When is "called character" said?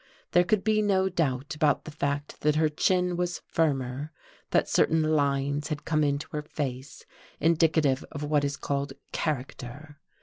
8.57-9.99